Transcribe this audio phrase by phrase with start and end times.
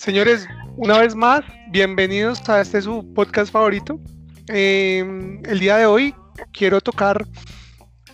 [0.00, 4.00] Señores, una vez más, bienvenidos a este su podcast favorito.
[4.48, 6.14] Em, el día de hoy
[6.54, 7.26] quiero tocar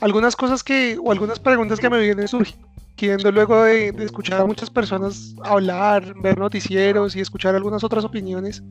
[0.01, 4.69] algunas cosas que, o algunas preguntas que me vienen surgiendo luego de, escuchar a muchas
[4.69, 8.65] personas hablar, ver noticieros y escuchar algunas otras opiniones.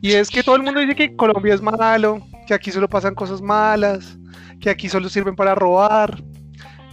[0.00, 3.14] Y es que todo el mundo dice que Colombia es malo, que aquí solo pasan
[3.14, 4.16] cosas malas,
[4.62, 6.24] que aquí solo sirven para robar,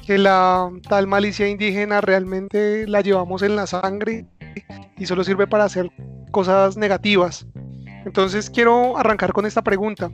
[0.05, 4.25] que la tal malicia indígena realmente la llevamos en la sangre
[4.97, 5.89] y solo sirve para hacer
[6.31, 7.45] cosas negativas.
[8.05, 10.11] Entonces quiero arrancar con esta pregunta.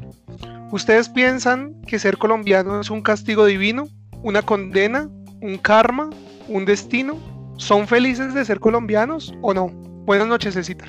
[0.72, 3.88] ¿Ustedes piensan que ser colombiano es un castigo divino,
[4.22, 5.10] una condena,
[5.42, 6.10] un karma,
[6.48, 7.18] un destino?
[7.58, 9.68] ¿Son felices de ser colombianos o no?
[10.06, 10.86] Buenas noches, Cecita.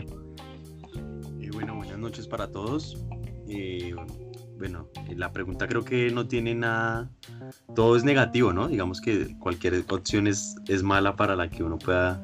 [1.41, 2.99] Eh, bueno, buenas noches para todos.
[3.49, 3.95] Eh,
[4.59, 7.11] bueno, la pregunta creo que no tiene nada,
[7.75, 8.69] todo es negativo, ¿no?
[8.69, 12.23] Digamos que cualquier opción es, es mala para la que uno pueda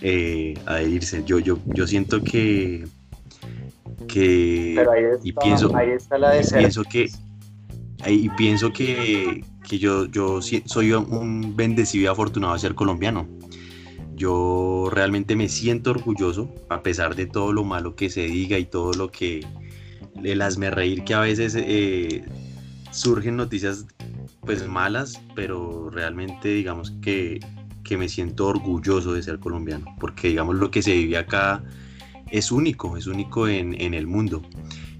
[0.00, 1.22] eh, adherirse.
[1.24, 2.86] Yo, yo, yo siento que,
[4.08, 4.84] que
[5.22, 5.72] y pienso,
[6.50, 7.10] pienso que
[8.06, 13.26] y pienso que, que yo, yo soy un bendecido y afortunado de ser colombiano.
[14.14, 18.64] Yo realmente me siento orgulloso, a pesar de todo lo malo que se diga y
[18.64, 19.44] todo lo que
[20.22, 22.24] el hazme reír que a veces eh,
[22.92, 23.86] surgen noticias
[24.40, 27.40] pues malas, pero realmente digamos que
[27.84, 31.62] que me siento orgulloso de ser colombiano, porque digamos lo que se vive acá
[32.30, 34.42] es único, es único en, el mundo.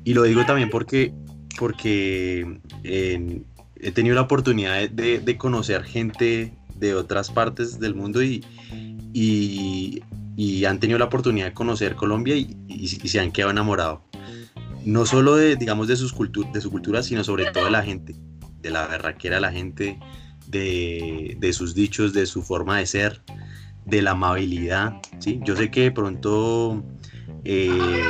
[0.04, 1.12] Y lo digo también porque,
[1.58, 8.44] porque he tenido la oportunidad de, conocer gente de otras partes del mundo y,
[9.12, 14.00] y, han tenido la oportunidad de conocer Colombia y, y, se han quedado enamorados.
[14.84, 16.14] No solo de, digamos, de, sus
[16.52, 18.14] de su cultura, sino sobre todo de la gente,
[18.60, 19.98] de la berraquera de la gente,
[20.48, 23.22] de, sus dichos, de su forma de ser,
[23.84, 25.00] de la amabilidad.
[25.18, 25.40] ¿sí?
[25.44, 26.82] Yo sé que de pronto
[27.44, 28.02] eh,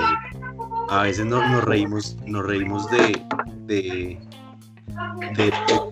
[0.89, 3.21] a veces nos reímos, nos reímos de,
[3.67, 4.19] de,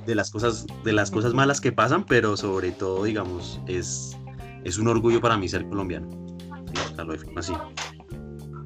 [0.07, 4.17] de, las cosas, de las cosas malas que pasan, pero sobre todo, digamos, es,
[4.65, 6.09] es un orgullo para mí ser colombiano.
[7.37, 7.53] así.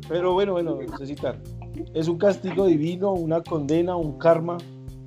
[0.09, 1.41] Pero bueno, bueno, necesitar.
[1.95, 4.59] Es un castigo divino, una condena, un karma,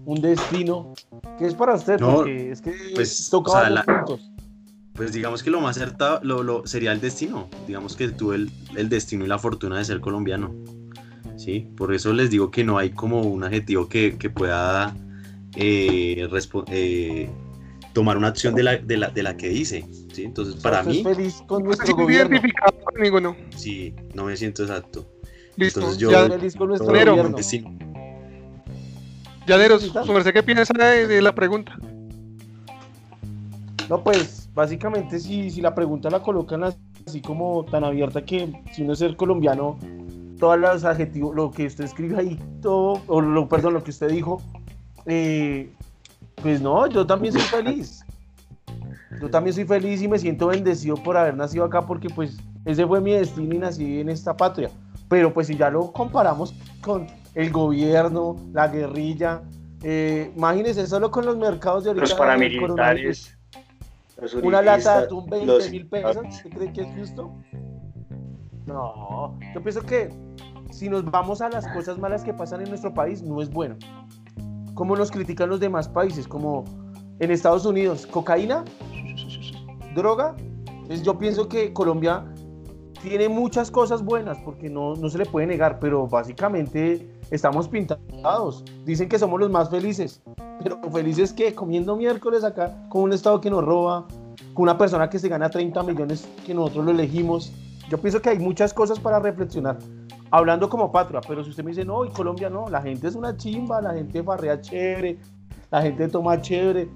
[0.09, 0.93] un destino
[1.37, 1.99] ¿Qué es para usted?
[1.99, 3.31] Porque es que pues,
[4.93, 7.47] Pues digamos que lo más acertado lo, sería el destino.
[7.67, 10.53] Digamos que tuve el, el, destino y la fortuna de ser colombiano.
[11.37, 11.69] ¿sí?
[11.77, 14.95] Por eso les digo que no hay como un adjetivo que, que pueda
[15.55, 16.27] eh,
[16.71, 17.29] eh,
[17.93, 19.85] tomar una acción de la, de la, de la que dice.
[20.11, 20.23] ¿sí?
[20.23, 21.03] Entonces, para mí.
[21.03, 22.35] feliz con nuestro gobierno?
[22.35, 23.35] identificado conmigo, ¿no?
[23.55, 25.07] Sí, no me siento exacto.
[25.55, 25.79] Listo.
[25.81, 26.09] Entonces, yo.
[26.27, 27.37] feliz con nuestro gobierno.
[29.49, 31.75] Yaderos, su ¿qué piensa de, la pregunta?
[33.89, 36.65] No, pues básicamente si, si la pregunta la colocan
[37.07, 39.79] así como tan abierta que si uno es ser colombiano,
[40.39, 44.11] todos los adjetivos, lo que usted escribe ahí, todo, o lo, perdón, lo que usted
[44.11, 44.39] dijo,
[45.07, 45.71] eh,
[46.43, 48.05] pues no, yo también soy feliz.
[49.19, 52.85] Yo también soy feliz y me siento bendecido por haber nacido acá porque pues ese
[52.85, 54.69] fue mi destino y nací en esta patria.
[55.09, 59.41] Pero pues si ya lo comparamos con el gobierno, la guerrilla.
[59.83, 62.05] Eh, imagínense, solo con los mercados de ahorita.
[62.05, 63.37] Los paramilitares.
[64.43, 66.17] una lata de atún 20 mil pesos.
[66.17, 67.33] ¿Usted cree que es justo?
[68.65, 70.09] No, yo pienso que
[70.69, 73.77] si nos vamos a las cosas malas que pasan en nuestro país, no es bueno.
[74.75, 76.63] Como nos critican los demás países, como
[77.19, 78.63] en Estados Unidos, cocaína,
[79.95, 80.35] droga.
[80.67, 82.25] Entonces yo pienso que Colombia
[83.01, 88.63] tiene muchas cosas buenas, porque no, no se le puede negar, pero básicamente estamos pintados.
[88.85, 90.21] Dicen que somos los más felices,
[90.63, 94.07] pero felices que comiendo miércoles acá con un Estado que nos roba,
[94.53, 97.51] con una persona que se gana 30 millones que nosotros lo elegimos.
[97.89, 99.77] Yo pienso que hay muchas cosas para reflexionar.
[100.31, 103.15] Hablando como patria, pero si usted me dice, no, y Colombia no, la gente es
[103.15, 105.17] una chimba, la gente farrea chévere,
[105.71, 106.89] la gente toma chévere.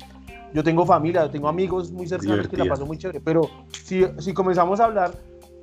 [0.53, 3.49] Yo tengo familia, yo tengo amigos muy cercanos que la paso muy chévere, pero
[3.83, 5.15] si, si comenzamos a hablar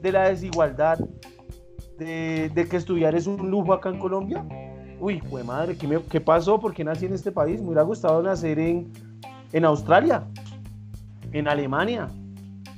[0.03, 0.99] de la desigualdad,
[2.01, 4.45] de, que estudiar es un lujo acá en Colombia.
[5.01, 6.61] Uy, fue madre, ¿qué, ¿qué, pasó?
[6.61, 7.59] ¿Por qué nací en este país?
[7.61, 8.93] Me hubiera gustado nacer en,
[9.53, 10.25] en Australia,
[11.33, 12.09] en Alemania.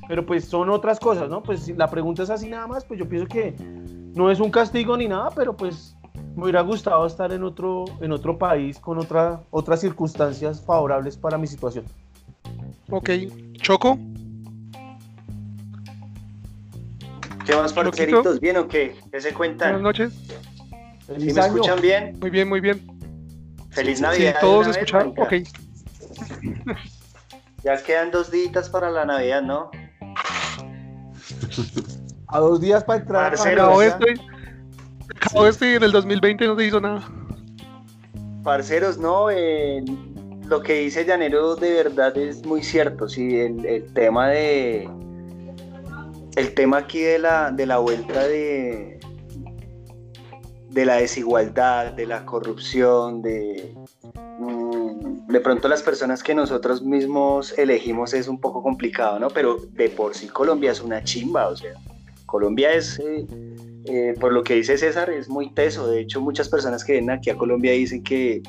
[0.07, 1.43] Pero pues son otras cosas, ¿no?
[1.43, 3.55] Pues si la pregunta es así nada más, pues yo pienso que
[4.15, 5.97] no es un castigo ni nada, pero pues
[6.37, 11.37] me hubiera gustado estar en otro, en otro país con otra, otras circunstancias favorables para
[11.39, 11.85] mi situación.
[12.89, 13.11] Ok,
[13.55, 13.99] Choco.
[17.45, 18.39] ¿Qué más, parceritos?
[18.39, 18.95] ¿Bien o qué?
[19.11, 19.73] ¿Qué se cuentan?
[19.73, 20.52] Buenas noches.
[21.19, 22.19] ¿Sí me escuchan bien?
[22.21, 22.81] Muy bien, muy bien.
[23.71, 24.37] Feliz Navidad.
[24.41, 25.15] ¿Todos escucharon?
[25.17, 25.35] Ok.
[27.65, 29.71] Ya quedan dos días para la Navidad, ¿no?
[32.27, 33.31] A dos días para entrar.
[33.31, 34.21] Parcero, a estoy,
[35.15, 37.09] acabo este en el 2020 no se hizo nada.
[38.43, 39.85] Parceros, no, eh,
[40.47, 44.89] lo que dice Llanero de verdad es muy cierto, sí, el, tema de
[46.35, 48.99] el tema aquí de la, de la vuelta de
[50.73, 53.75] de la desigualdad, de la corrupción, de
[54.39, 59.29] mm, de pronto las personas que nosotros mismos elegimos es un poco complicado, ¿no?
[59.29, 61.75] Pero de por sí Colombia es una chimba, o sea,
[62.27, 63.27] Colombia es, eh,
[63.85, 65.87] eh, por lo que dice César, es muy teso.
[65.87, 68.43] De hecho, muchas personas que vienen aquí a Colombia dicen que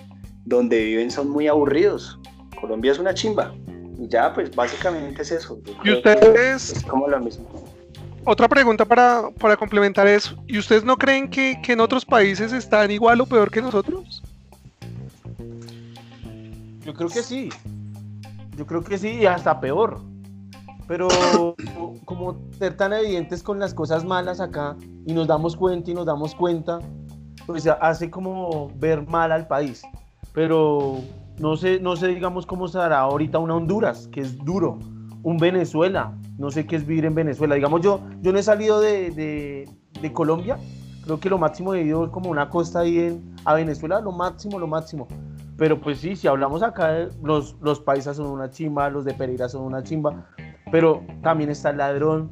[0.46, 2.18] donde viven son muy aburridos.
[2.60, 3.54] Colombia es una chimba.
[4.00, 5.60] Y ya, pues básicamente es eso.
[5.84, 6.72] ¿Y ustedes?
[6.72, 7.46] Es como lo mismo.
[8.26, 10.36] Otra pregunta para, para complementar eso.
[10.48, 14.24] ¿Y ustedes no creen que, que en otros países están igual o peor que nosotros?
[16.86, 17.50] Yo creo que sí.
[18.56, 20.00] Yo creo que sí, y hasta peor.
[20.88, 21.10] Pero
[22.06, 26.06] como ser tan evidentes con las cosas malas acá y nos damos cuenta y nos
[26.06, 26.80] damos cuenta,
[27.46, 29.84] pues hace como ver mal al país.
[30.34, 31.02] Pero
[31.40, 34.80] no sé, no sé, digamos, cómo se dará ahorita una Honduras, que es duro,
[35.24, 37.56] un Venezuela, no sé qué es vivir en Venezuela.
[37.56, 40.58] Digamos, yo, yo no he salido de, de, Colombia,
[41.06, 44.60] creo que lo máximo he ido como una costa ahí en, a Venezuela, lo máximo,
[44.60, 45.08] lo máximo.
[45.58, 49.48] Pero pues sí, si hablamos acá, los, los paisas son una chimba, los de Pereira
[49.48, 50.28] son una chimba,
[50.72, 52.32] pero también está el ladrón.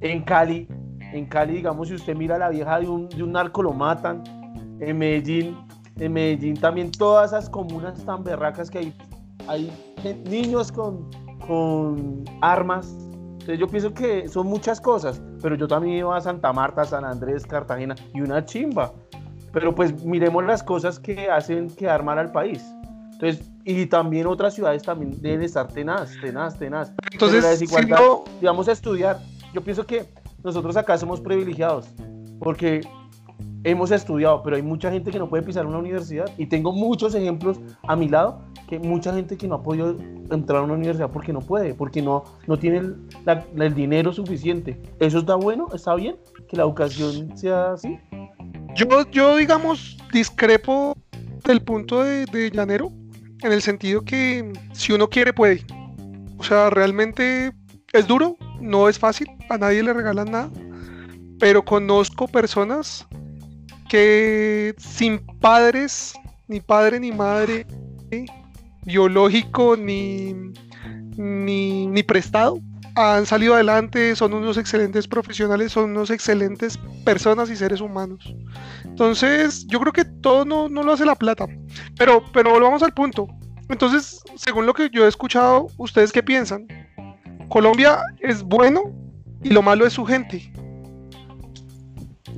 [0.00, 0.66] En Cali,
[1.12, 3.72] en Cali, digamos, si usted mira a la vieja de un, de un narco, lo
[3.72, 4.22] matan.
[4.80, 5.56] En Medellín,
[5.96, 8.94] en Medellín también todas esas comunas tan berracas que hay,
[9.46, 9.70] hay
[10.24, 11.10] niños con,
[11.46, 13.09] con armas.
[13.56, 17.46] Yo pienso que son muchas cosas, pero yo también iba a Santa Marta, San Andrés,
[17.46, 18.92] Cartagena y una chimba.
[19.52, 22.64] Pero pues miremos las cosas que hacen quedar mal al país.
[23.12, 26.92] Entonces, y también otras ciudades también deben estar tenaz, tenaz, tenaz.
[27.12, 27.98] Entonces, la desigualdad,
[28.38, 29.18] si vamos a estudiar,
[29.52, 30.06] yo pienso que
[30.42, 31.88] nosotros acá somos privilegiados,
[32.38, 32.80] porque
[33.64, 37.14] hemos estudiado, pero hay mucha gente que no puede pisar una universidad y tengo muchos
[37.14, 39.96] ejemplos a mi lado que mucha gente que no ha podido
[40.30, 42.94] entrar a una universidad porque no puede, porque no, no tiene
[43.56, 44.80] el, dinero suficiente.
[45.00, 45.66] ¿Eso está bueno?
[45.74, 46.16] ¿Está bien?
[46.48, 47.98] ¿Que la educación sea así?
[48.76, 50.96] Yo, yo digamos, discrepo
[51.44, 52.92] del punto de, de Llanero,
[53.42, 55.64] en el sentido que si uno quiere, puede.
[56.38, 57.50] O sea, realmente
[57.92, 60.50] es duro, no es fácil, a nadie le regalan nada,
[61.40, 63.04] pero conozco personas
[63.88, 66.14] que sin padres,
[66.46, 67.66] ni padre ni madre,
[68.84, 70.34] biológico ni,
[71.16, 72.60] ni, prestado,
[72.94, 78.34] han salido adelante, son unos excelentes profesionales, son unos excelentes personas y seres humanos.
[78.84, 81.46] Entonces, yo creo que todo no, lo hace la plata.
[81.96, 83.28] Pero, pero volvamos al punto.
[83.68, 86.66] Entonces, según lo que yo he escuchado, ¿ustedes qué piensan?
[87.48, 88.92] Colombia es bueno
[89.42, 90.52] y lo malo es su gente.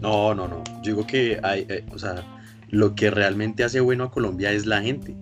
[0.00, 0.62] No, no, no.
[0.82, 2.22] Yo digo que hay, eh, o sea,
[2.68, 5.16] lo que realmente hace bueno a Colombia es la gente.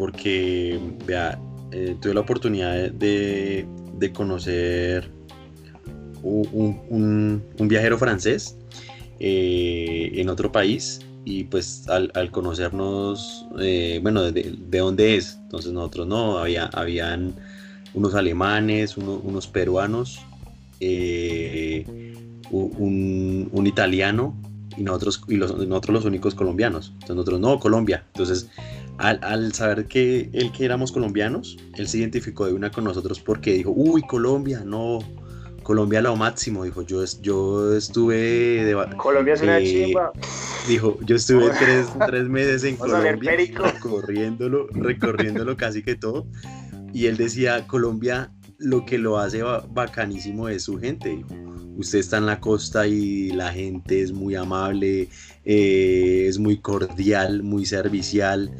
[0.00, 1.38] Porque, vea,
[1.72, 3.66] eh, tuve la oportunidad de,
[4.14, 5.10] conocer
[6.22, 8.56] un, viajero francés
[9.18, 13.44] eh, en otro país y pues al, conocernos,
[14.00, 17.34] bueno, de, dónde es, entonces nosotros no, había, habían
[17.92, 20.18] unos alemanes, unos peruanos,
[22.50, 24.34] un, italiano
[24.80, 26.92] y nosotros, y los, nosotros los únicos colombianos.
[26.94, 28.06] Entonces nosotros, no, Colombia.
[28.14, 28.48] Entonces,
[28.96, 33.52] al, saber que él que éramos colombianos, él se identificó de una con nosotros porque
[33.52, 35.00] dijo, uy, Colombia, no,
[35.62, 38.16] Colombia lo máximo, dijo, yo, yo estuve
[38.64, 38.96] de...
[38.96, 40.12] Colombia es una eh, chimba.
[40.66, 46.26] Dijo, yo estuve tres, tres meses en Colombia, recorriéndolo, recorriéndolo casi que todo.
[46.94, 51.24] Y él decía, Colombia lo que lo hace bacanísimo es su gente,
[51.76, 55.08] usted está en la costa y la gente es muy amable,
[55.44, 58.50] eh, es muy cordial, muy servicial.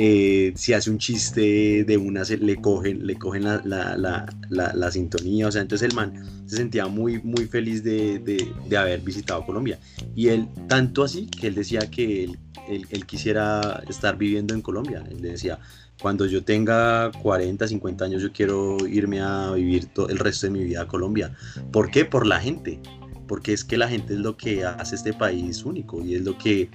[0.00, 5.48] Eh, si hace un chiste de una, se, le cogen, le cogen la, sintonía.
[5.48, 6.12] O sea, entonces el man
[6.46, 9.80] se sentía muy, muy feliz de, haber visitado Colombia.
[10.14, 12.38] Y él, tanto así que él decía que él,
[12.68, 15.02] él quisiera estar viviendo en Colombia.
[15.10, 15.58] Él decía,
[16.00, 20.52] cuando yo tenga 40, 50 años, yo quiero irme a vivir todo el resto de
[20.52, 21.34] mi vida a Colombia.
[21.72, 22.04] ¿Por qué?
[22.04, 22.80] Por la gente.
[23.26, 26.38] Porque es que la gente es lo que hace este país único y es lo
[26.38, 26.70] que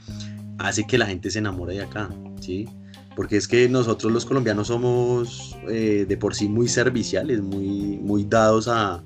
[0.60, 2.68] hace que la gente se enamore de acá, ¿sí?
[3.16, 8.26] Porque es que nosotros los colombianos somos eh, de por sí muy serviciales, muy, muy
[8.26, 9.04] dados a,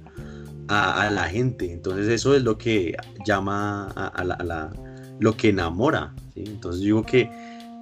[0.69, 1.71] la gente.
[1.71, 4.69] Entonces eso es lo que llama a, la,
[5.19, 6.13] lo que enamora.
[6.33, 6.43] ¿sí?
[6.45, 7.29] Entonces digo que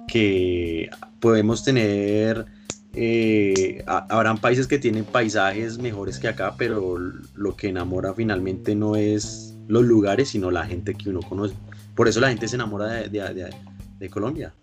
[0.06, 0.88] que
[1.20, 2.46] podemos tener,
[2.94, 6.98] eh, habrán países que tienen paisajes mejores que acá, pero
[7.34, 11.54] lo que enamora finalmente no es los lugares, sino la gente que uno conoce.
[11.94, 14.54] Por eso la gente se enamora de, Colombia.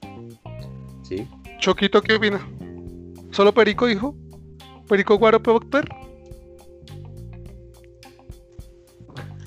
[1.03, 1.27] ¿Sí?
[1.59, 2.47] Choquito, ¿qué opina?
[3.31, 4.15] ¿Solo Perico dijo?
[4.87, 5.51] ¿Perico Guarope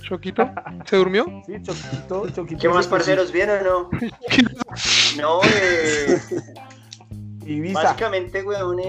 [0.03, 0.49] Choquito,
[0.85, 1.25] ¿se durmió?
[1.47, 2.61] Sí, Choquito, Choquito.
[2.61, 3.91] ¿Qué más parceros vienen o no?
[5.17, 6.21] no, eh,
[7.73, 8.81] Básicamente, weón,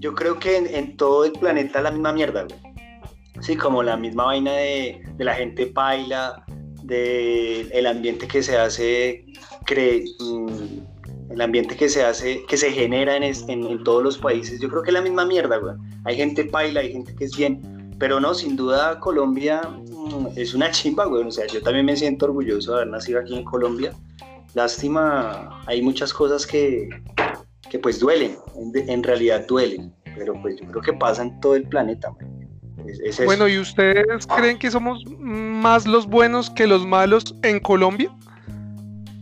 [0.00, 2.58] yo creo que en, todo el planeta la misma mierda, güey.
[3.40, 6.44] Sí, como la misma vaina de, la gente paila,
[6.82, 9.26] del el ambiente que se hace,
[9.64, 14.60] cree, mm, el ambiente que se hace, que se genera en, en, todos los países.
[14.60, 15.74] Yo creo que es la misma mierda, güey.
[16.04, 20.54] Hay gente paila, hay gente que es bien, pero no, sin duda Colombia mm, es
[20.54, 21.24] una chimba, güey.
[21.24, 23.92] O sea, yo también me siento orgulloso de haber nacido aquí en Colombia.
[24.54, 26.88] Lástima, hay muchas cosas que,
[27.70, 28.36] que pues duelen,
[28.74, 32.12] en, realidad duelen, pero pues yo creo que pasa en todo el planeta.
[33.24, 38.10] bueno, ¿y ustedes creen que somos más los buenos que los malos en Colombia?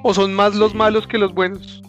[0.03, 1.83] ¿O son más los malos que los buenos?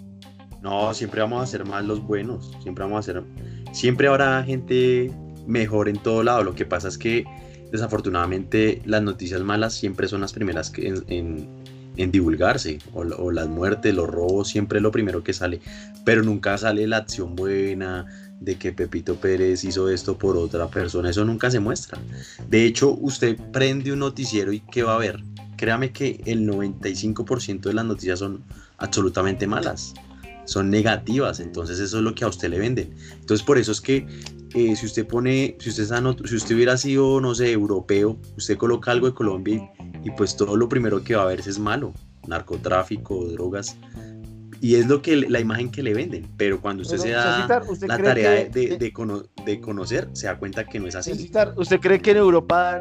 [0.61, 3.23] No, siempre vamos a ser más los buenos, siempre vamos a ser,
[3.71, 5.11] siempre habrá gente
[5.45, 7.23] mejor en todo lado, lo que pasa es que
[7.71, 11.56] desafortunadamente las noticias malas siempre son las primeras que en en
[12.05, 15.59] divulgarse, o, las muertes, los robos, siempre lo primero que sale,
[16.05, 18.05] pero nunca sale la acción buena
[18.39, 21.99] de que Pepito Pérez hizo esto por otra persona, eso nunca se muestra.
[22.47, 25.23] De hecho, usted prende un noticiero y ¿qué va a ver?
[25.57, 28.43] Créame que el 95% de las noticias son
[28.77, 29.95] absolutamente malas,
[30.45, 32.95] son negativas, entonces eso es lo que a usted le venden.
[33.19, 34.05] Entonces por eso es que
[34.57, 35.85] eh, si usted pone, si usted,
[36.25, 39.71] si usted hubiera sido, no sé, europeo, usted coloca algo de Colombia
[40.03, 41.93] y pues todo lo primero que va a verse es malo,
[42.27, 43.77] narcotráfico, drogas,
[44.59, 47.97] y es lo que la imagen que le venden, pero cuando usted se da la
[47.97, 51.31] tarea de, de, conocer, se da cuenta que no es así.
[51.55, 52.79] ¿Usted cree que en Europa,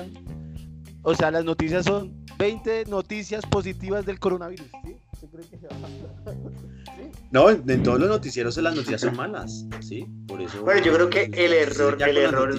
[1.02, 4.66] o sea, las noticias son 20 noticias positivas del coronavirus?
[4.66, 5.05] ¿Usted
[5.36, 5.58] cree que
[7.30, 10.06] No, en, todos los noticieros las noticias son malas, ¿sí?
[10.26, 10.62] Por eso.
[10.62, 12.58] Bueno, yo creo que el error, el error,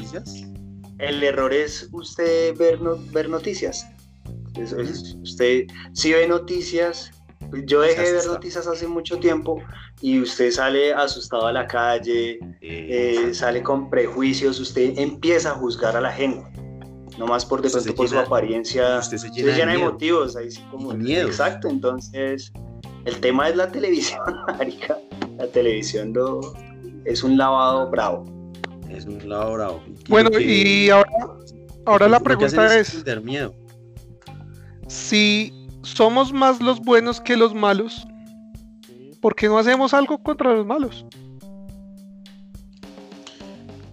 [1.00, 2.79] el error es usted ver,
[3.12, 3.86] ver noticias
[5.22, 7.12] usted si ve noticias,
[7.65, 9.62] yo dejé de ver noticias hace mucho tiempo
[10.01, 15.96] y usted sale asustado a la calle, eh, sale con prejuicios, usted empieza a juzgar
[15.96, 16.46] a la gente.
[17.17, 20.62] No más por de pronto por su apariencia, usted se llena, de, motivos, ahí sí
[20.69, 21.27] como miedo.
[21.27, 22.51] Exacto, entonces
[23.07, 24.21] el tema es la televisión,
[24.57, 24.97] marica.
[25.37, 26.53] La televisión lo,
[27.05, 28.25] es un lavado bravo.
[28.89, 29.83] Es un lavado bravo.
[30.07, 31.09] Bueno, y ahora,
[31.85, 33.53] ahora la pregunta es, es miedo
[34.87, 38.07] si somos más los buenos que los malos,
[39.21, 41.05] ¿por qué no hacemos algo contra los malos?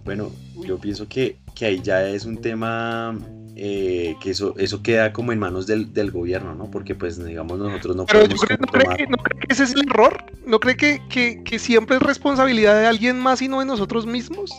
[0.03, 0.31] Bueno,
[0.65, 3.17] yo pienso que, ahí ya es un tema
[3.55, 6.69] eh, que eso, eso queda como en manos del, gobierno, ¿no?
[6.69, 8.29] Porque pues digamos nosotros no podemos...
[8.29, 10.23] ¿no, cree que, ¿No cree que ese es el error?
[10.45, 11.01] ¿No cree que,
[11.43, 14.51] que siempre es responsabilidad de alguien más y no de nosotros mismos?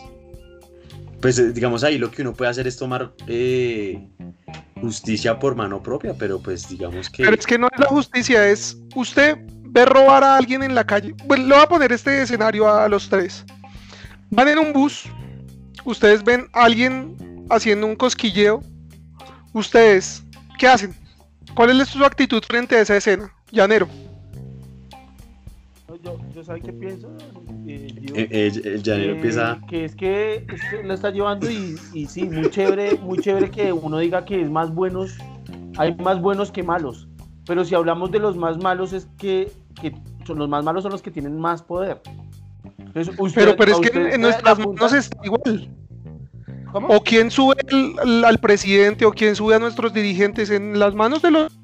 [1.21, 4.07] Pues eh, digamos ahí lo que uno puede hacer es tomar eh,
[4.79, 7.23] justicia por mano propia, pero pues digamos que...
[7.23, 10.85] Pero es que no es la justicia, es usted ve robar a alguien en la
[10.85, 11.15] calle.
[11.25, 13.45] Bueno, le voy a poner este escenario a los tres.
[14.29, 15.05] Van en un bus,
[15.85, 18.61] ustedes ven a alguien haciendo un cosquilleo.
[19.53, 20.23] Ustedes,
[20.57, 20.95] ¿qué hacen?
[21.53, 23.31] ¿Cuál es su actitud frente a esa escena?
[23.51, 23.87] Llanero
[26.03, 27.09] yo, yo ¿sabes qué pienso?
[27.67, 29.59] Eh, el, llanero empieza...
[29.67, 30.45] Que es que
[30.83, 34.49] lo está llevando y, y, sí, muy chévere, muy chévere que uno diga que es
[34.49, 35.17] más buenos,
[35.77, 37.07] hay más buenos que malos.
[37.45, 39.51] Pero si hablamos de los más malos es que,
[39.81, 39.93] que
[40.25, 42.01] son, los más malos son los que tienen más poder.
[42.93, 45.69] pero, pero es que en nuestras manos está igual.
[46.73, 47.55] O quién sube
[48.25, 51.57] al presidente o quién sube a nuestros dirigentes en las manos de los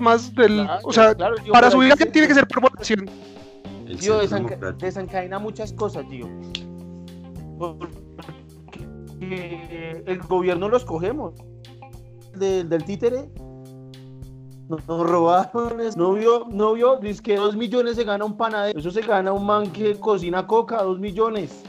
[0.00, 0.66] más del...
[0.82, 1.16] o sea,
[1.50, 3.08] para subir a tiene que ser por votación.
[4.00, 4.18] Tío,
[4.78, 6.28] desencadena muchas cosas, tío.
[9.20, 11.34] el gobierno los cogemos.
[12.34, 13.30] del títere.
[14.68, 15.78] Nos, robaron.
[15.96, 16.96] No vio, no vio.
[16.96, 18.78] Dice que dos millones se gana un panadero.
[18.78, 21.62] Eso se gana un man que cocina coca, dos millones.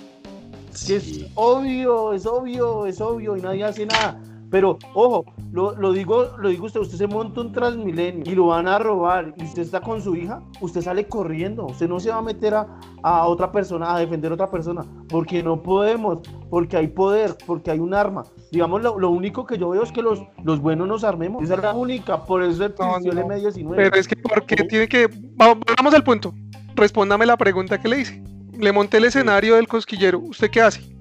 [0.89, 4.22] Es obvio, es obvio, es obvio y nadie hace nada.
[4.50, 8.67] Pero, ojo, lo, digo, lo digo usted, usted se monta un Transmilenio y lo van
[8.67, 12.17] a robar y usted está con su hija, usted sale corriendo, usted no se va
[12.17, 16.19] a meter a, otra persona, a defender a otra persona, porque no podemos,
[16.50, 18.24] porque hay poder, porque hay un arma.
[18.51, 21.43] Digamos, lo, único que yo veo es que los, los buenos nos armemos.
[21.43, 23.27] Esa es la única, por eso es no, no.
[23.75, 25.10] Pero es que porque tiene que...
[25.36, 26.34] Vamos, al punto.
[26.75, 28.24] Respóndame la pregunta que le hice.
[28.58, 30.20] Le monté el escenario del cosquillero.
[30.20, 30.98] ¿Usted qué hace?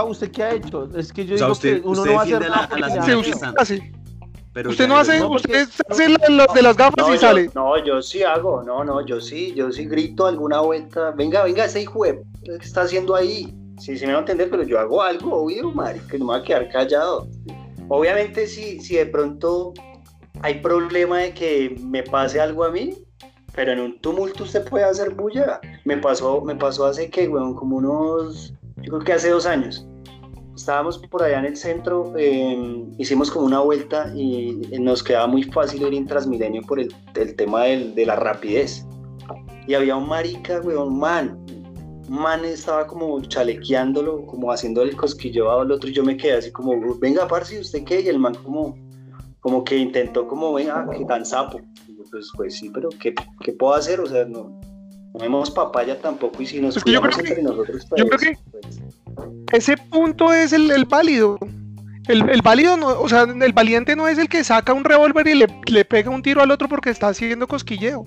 [0.00, 0.88] ¿usted qué ha hecho?
[0.96, 2.68] Es que yo digo que uno no va a hacer nada.
[4.54, 7.50] Pero usted no hace, usted hace los de las gafas y sale.
[7.54, 11.10] no, yo sí hago, no, no, yo sí, yo sí grito alguna vuelta.
[11.12, 13.54] Venga, venga, ese hijo de, ¿qué está haciendo ahí?
[13.78, 15.72] Sí, sí me va a entender, pero yo hago algo, obvio,
[16.10, 17.28] que no me va a quedar callado.
[17.88, 19.72] Obviamente, si, si de pronto
[20.42, 22.94] hay problema de que me pase algo a mí,
[23.54, 25.60] pero en un tumulto usted puede hacer bulla.
[25.84, 29.86] Me pasó, me pasó hace que, weón, como unos, yo creo que hace dos años
[30.56, 35.42] estábamos por allá en el centro, em, hicimos como una vuelta y nos quedaba muy
[35.44, 36.94] fácil ir en Transmilenio por el,
[37.36, 38.86] tema de la rapidez.
[39.66, 41.38] Y había un marica, weón, man.
[42.08, 46.50] Man estaba como chalequeándolo, como haciendo el cosquillo al otro y yo me quedé así
[46.50, 48.00] como, venga, parce, ¿usted qué?
[48.00, 48.76] Y el man como,
[49.40, 51.60] como que intentó como, venga, que tan sapo.
[52.12, 53.98] Pues, pues sí, pero ¿qué, ¿qué puedo hacer?
[53.98, 54.60] O sea, no,
[55.18, 58.82] vemos papaya tampoco y si nos cuidamos entre nosotros, pues, yo creo que pues,
[59.52, 61.38] ese punto es el, el válido.
[62.08, 65.26] El, el, válido, no, o sea, el valiente no es el que saca un revólver
[65.28, 68.04] y le, le, pega un tiro al otro porque está haciendo cosquilleo,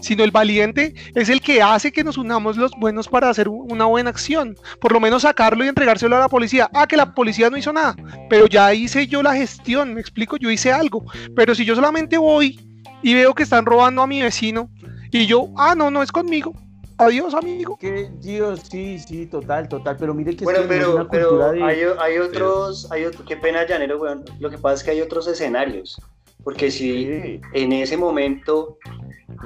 [0.00, 3.84] sino el valiente es el que hace que nos unamos los buenos para hacer una
[3.84, 6.68] buena acción, por lo menos sacarlo y entregárselo a la policía.
[6.74, 7.94] Ah, que la policía no hizo nada,
[8.28, 11.04] pero ya hice yo la gestión, me explico, yo hice algo,
[11.36, 12.67] pero si yo solamente voy
[13.02, 14.68] y veo que están robando a mi vecino
[15.10, 16.52] y yo, ah, no, no es conmigo,
[16.98, 17.76] Adiós, amigo.
[17.78, 19.96] Que Dios, sí, sí, total, total.
[19.98, 24.24] Pero mire que bueno, pero, pero hay, hay, otros, hay otro, qué pena, Llanero, weón.
[24.40, 26.00] Lo que pasa es que hay otros escenarios.
[26.42, 28.78] Porque si en ese momento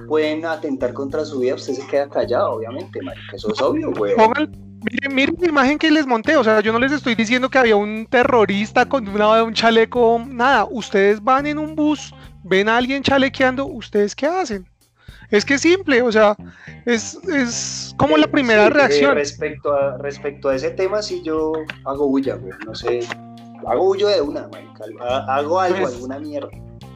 [0.09, 3.37] pueden atentar contra su vida, usted se queda callado, obviamente, marica.
[3.37, 4.51] Eso es obvio, weón.
[4.91, 7.59] Miren, miren la imagen que les monté, o sea, yo no les estoy diciendo que
[7.59, 10.67] había un terrorista con una, un chaleco, nada.
[10.69, 12.13] Ustedes van en un bus,
[12.45, 14.67] ven a alguien chalequeando, ¿ustedes qué hacen?
[15.31, 16.37] Es que es simple, o sea,
[16.85, 19.15] es, es como la primera reacción.
[19.15, 21.53] respecto, a, respecto a ese tema, si yo
[21.85, 23.01] hago bulla, güey, no sé,
[23.67, 24.49] hago bulla de una,
[25.29, 26.51] hago algo, pues, alguna mierda.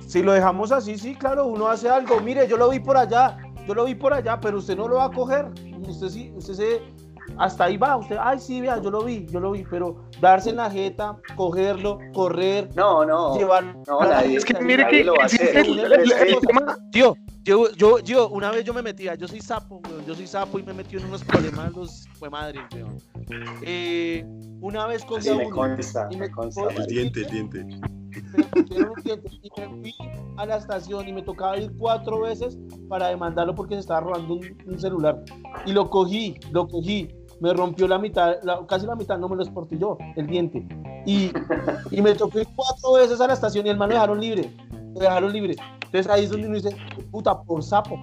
[0.06, 2.20] Si lo dejamos así, sí, claro, uno hace algo.
[2.20, 4.96] Mire, yo lo vi por allá, yo lo vi por allá, pero usted no lo
[4.96, 5.46] va a coger.
[5.88, 6.82] Usted sí, usted se,
[7.38, 10.50] hasta ahí va, usted, ay, sí, vea, yo lo vi, yo lo vi, pero darse
[10.50, 13.76] en la jeta, cogerlo, correr, no, no, llevar.
[13.86, 15.66] No, nadie, es que mire que, a hacer.
[16.90, 20.26] Tío, yo, yo, yo, una vez yo me metía, yo soy sapo, weón, yo soy
[20.26, 22.96] sapo y me metí en unos problemas los fue madre, weón.
[23.62, 24.24] Eh,
[24.60, 27.66] una vez con sí, me consta, y me, consta, el diente, el diente.
[28.68, 29.94] Y me fui
[30.38, 34.34] a la estación y me tocaba ir cuatro veces para demandarlo porque se estaba robando
[34.34, 35.22] un, celular.
[35.66, 37.08] Y lo cogí, lo cogí,
[37.40, 38.36] me rompió la mitad,
[38.68, 40.66] casi la mitad, no me lo esportilló el diente.
[41.06, 41.30] Y,
[41.90, 44.50] y me tocó ir cuatro veces a la estación y el man me dejaron libre.
[44.94, 45.56] Me dejaron libre.
[45.84, 46.76] Entonces ahí es donde uno dice,
[47.10, 47.98] puta, por sapo.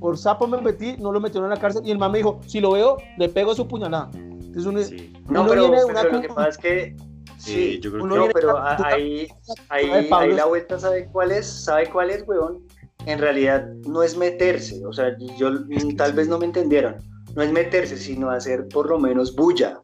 [0.00, 2.40] Por sapo me metí, no lo metieron en la cárcel y el man me dijo,
[2.46, 4.10] si lo veo, le pego su puñalada.
[4.14, 6.96] Entonces uno, no, pero, lo que pasa es que
[7.38, 9.28] Sí, yo creo que no, pero ahí,
[9.68, 12.66] ahí, ahí, la vuelta sabe cuál es, sabe cuál es, weón.
[13.06, 15.50] En realidad no es meterse, o sea, yo
[15.96, 16.96] tal vez no me entendieron.
[17.34, 19.80] No es meterse, sino hacer por lo menos bulla.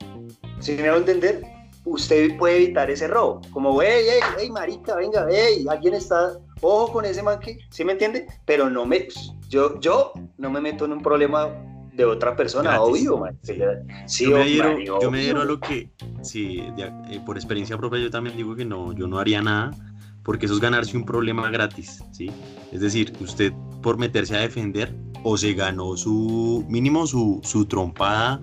[0.61, 1.42] Si me va a entender,
[1.85, 3.40] usted puede evitar ese robo.
[3.52, 7.85] Como, hey, hey, hey, marica, venga, hey, alguien está ojo con ese man que, ¿sí
[7.85, 8.26] me entiende?
[8.44, 9.09] Pero no me,
[9.48, 11.48] yo, yo no me meto en un problema
[11.92, 13.38] de otra persona, obvio, man.
[13.42, 15.90] Sí, yo, me adhiero, yo me adhiero a lo que,
[16.22, 19.70] sí, eh, por experiencia propia yo también digo que no, yo no haría nada,
[20.24, 22.30] porque eso es ganarse un problema gratis, ¿sí?
[22.72, 23.52] Es decir, usted
[23.83, 24.92] por meterse a defender,
[25.24, 28.40] o se ganó su mínimo su, su trompada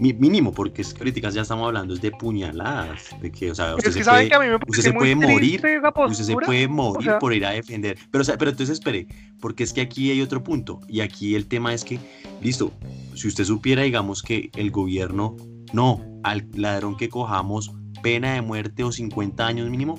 [0.00, 3.92] mínimo, porque es críticas, ya estamos hablando es de puñaladas, de que, o sea, usted,
[3.92, 5.62] se, puede, usted se puede morir,
[6.08, 9.06] usted se puede morir por ir a defender, pero, pero entonces espere,
[9.40, 11.98] porque es que aquí hay otro punto, y aquí el tema es que,
[12.42, 12.72] listo,
[13.14, 15.36] si usted supiera, digamos, que el gobierno,
[15.72, 19.98] no, al ladrón que cojamos, pena de muerte o 50 años mínimo,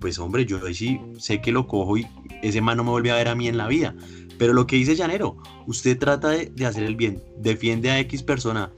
[0.00, 2.06] pues hombre, yo ahí sí sé que lo cojo y
[2.42, 3.94] ese man no me vuelve a ver a mí en la vida.
[4.42, 5.36] Pero lo que dice Llanero,
[5.68, 8.72] usted trata de, de hacer el bien, defiende a X persona,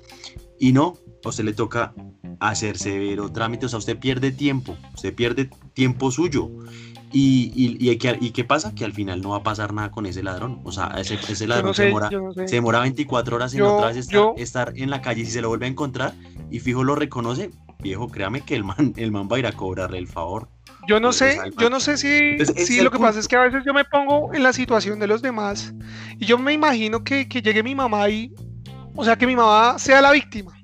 [0.60, 1.94] y no, a usted le toca
[2.38, 6.50] hacer severo trámite, o sea, usted pierde tiempo, usted pierde tiempo suyo.
[7.12, 8.74] Y, y, y, qué pasa?
[8.74, 10.60] Que al final no va a pasar nada con ese ladrón.
[10.64, 14.74] O sea, ese, ese ladrón se, demora, se demora 24 horas en otra vez estar,
[14.76, 15.24] en la calle.
[15.24, 16.12] Si se lo vuelve a encontrar
[16.50, 19.52] y fijo lo reconoce, viejo, créame que el man, el man va a ir a
[19.52, 20.50] cobrarle el favor.
[20.86, 23.62] Yo no sé, yo no sé si, si lo que pasa es que a veces
[23.64, 25.72] yo me pongo en la situación de los demás
[26.18, 28.34] y yo me imagino que, que llegue mi mamá y
[28.96, 30.56] o sea, que mi mamá sea la víctima.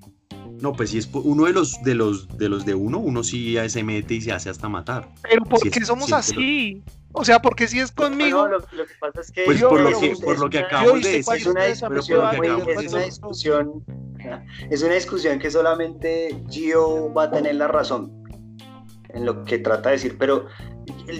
[0.60, 3.56] No, pues si es uno de los de los de los de uno, uno sí
[3.68, 5.08] se mete y se hace hasta matar.
[5.22, 6.82] Pero ¿por qué somos así?
[7.12, 8.46] O sea, porque si es conmigo.
[8.46, 9.44] lo, que pasa es que.
[9.44, 11.34] Pues por, lo que, por lo que acabo de decir.
[11.34, 12.44] Es una discusión,
[12.78, 13.84] es una discusión
[14.70, 18.19] es una discusión que solamente Gio va a tener la razón
[19.14, 20.46] en lo que trata de decir, pero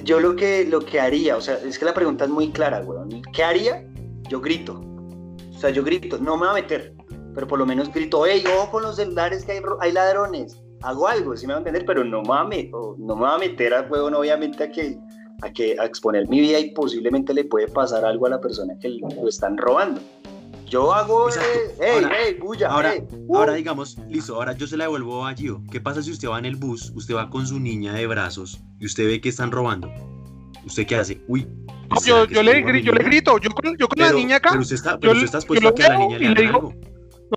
[0.04, 2.82] yo lo que, lo que haría, o sea, es que la pregunta es muy clara,
[2.82, 3.22] weón.
[3.32, 3.86] ¿Qué haría?
[4.28, 4.80] Yo grito.
[5.54, 6.94] O sea, yo grito, no me va a meter,
[7.34, 10.58] pero por lo menos grito, hey, ojo con los celulares que hay, hay ladrones.
[10.82, 13.34] Hago algo, si me va a entender, pero no me va a, no me va
[13.34, 14.98] a meter a weón, obviamente, a que,
[15.42, 18.74] a que a exponer mi vida y posiblemente le puede pasar algo a la persona
[18.80, 20.00] que lo están robando.
[20.70, 21.32] Yo hago, eh,
[21.80, 23.36] hey, ahora, hey, bulla, ahora, uh.
[23.36, 25.60] ahora digamos, listo, ahora yo se la devuelvo a Gio.
[25.70, 28.60] ¿Qué pasa si usted va en el bus, usted va con su niña de brazos
[28.78, 29.92] y usted ve que están robando?
[30.64, 31.20] ¿Usted qué hace?
[31.26, 31.48] Uy.
[32.04, 34.50] Yo, yo, le, grito, yo le grito, yo con, yo con la niña acá.
[34.50, 36.72] Pero usted está, pero usted está expuesto a que a la niña le haga algo.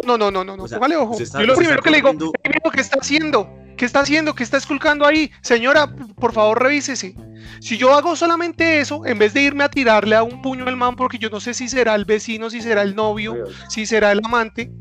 [0.06, 1.20] No, no, no, no, no, o sea, póngale ojo.
[1.20, 2.32] Está, yo lo primero que le digo,
[2.72, 3.50] ¿qué está haciendo?
[3.78, 4.36] ¿Qué está haciendo?
[4.36, 5.32] ¿Qué está esculcando ahí?
[5.42, 7.16] Señora, por favor, revísese.
[7.60, 10.78] Si yo hago solamente eso, en vez de irme a tirarle a un puño al
[10.78, 13.36] man, porque yo no sé si será el vecino, si será el novio,
[13.70, 14.72] si será el amante.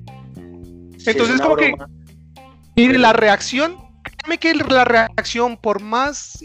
[1.07, 1.75] Entonces, como que.
[2.77, 6.43] Mire, la reacción, créame que la reacción, por más.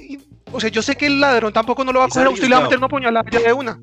[0.51, 2.45] O sea, yo sé que el ladrón tampoco no lo va a coger a usted
[2.45, 3.79] y le va a meter una puñalada de una.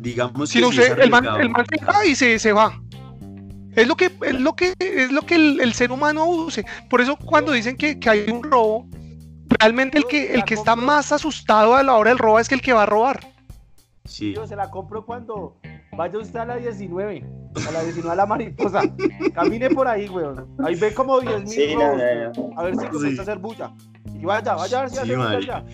[0.00, 0.64] Digamos que.
[0.64, 2.80] usted, el, man, el man se va y se, se va.
[3.76, 6.64] Es lo que, es lo que, es lo que el, el ser humano use.
[6.88, 8.88] Por eso cuando dicen que, que, hay un robo,
[9.60, 12.54] realmente el que, el que está más asustado a la hora del robo es que
[12.54, 13.20] el que va a robar.
[14.06, 14.34] Sí.
[14.34, 15.58] Yo se la compro cuando
[15.96, 17.24] vaya usted a la 19,
[17.68, 18.82] a la 19 a la mariposa.
[19.34, 20.46] Camine por ahí, weón.
[20.64, 23.72] Ahí ve como 10 mil sí, no, no, A ver si comienza a hacer bulla.
[24.18, 25.64] Y vaya, vaya a ver si hace bulla ya.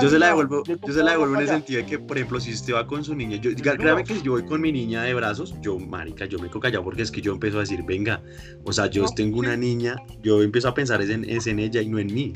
[0.00, 2.40] Yo, se la devuelvo, yo se la devuelvo en el sentido de que, por ejemplo,
[2.40, 5.02] si usted va con su niña, yo, créame que si yo voy con mi niña
[5.02, 7.82] de brazos, yo, marica, yo me quedo callado porque es que yo empiezo a decir,
[7.84, 8.22] venga,
[8.64, 11.80] o sea, yo tengo una niña, yo empiezo a pensar es en, es en ella
[11.80, 12.32] y no en mí.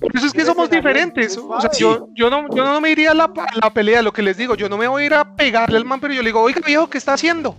[0.00, 1.36] Por eso es que somos diferentes.
[1.36, 4.22] O sea, yo, yo, no, yo no me iría a la, la, pelea, lo que
[4.22, 4.54] les digo.
[4.54, 6.60] Yo no me voy a ir a pegarle al man, pero yo le digo, oiga,
[6.66, 7.56] viejo, ¿qué está haciendo?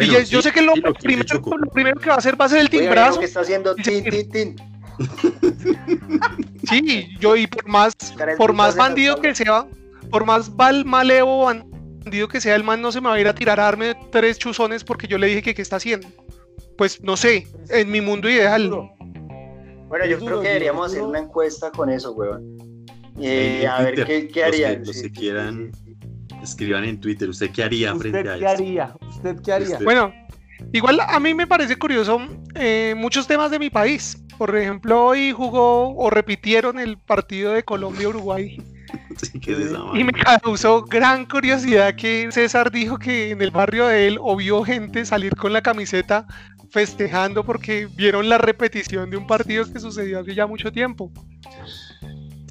[0.00, 2.40] y yo, yo sé que lo, sí, lo, primero, lo, primero, que va a hacer
[2.40, 3.20] va a ser el timbrazo.
[3.20, 3.74] ¿Qué está haciendo?
[3.76, 4.56] Tin, tin, tin.
[6.68, 7.94] Sí, yo y por más,
[8.36, 9.64] por más bandido que sea,
[10.10, 13.28] por más mal, malevo bandido que sea, el man no se me va a ir
[13.28, 16.08] a tirar a darme tres chuzones porque yo le dije que qué está haciendo.
[16.76, 18.70] Pues no sé, en mi mundo ideal.
[19.88, 22.58] Bueno, yo creo que deberíamos hacer una encuesta con eso, weón.
[23.20, 24.84] Eh, a ver qué, qué harían.
[24.84, 25.72] Los que, quieran,
[26.42, 27.28] escriban en Twitter.
[27.28, 28.94] ¿Usted qué haría frente a qué haría?
[29.08, 29.78] ¿Usted qué haría?
[29.82, 30.12] Bueno,
[30.72, 32.20] igual a mí me parece curioso
[32.54, 34.22] eh, muchos temas de mi país.
[34.36, 38.62] Por ejemplo, hoy jugó o repitieron el partido de Colombia-Uruguay.
[39.20, 39.56] Sí, qué
[39.94, 44.36] y me causó gran curiosidad que César dijo que en el barrio de él o
[44.36, 46.24] vio gente salir con la camiseta
[46.70, 51.10] festejando porque vieron la repetición de un partido que sucedió hace ya mucho tiempo.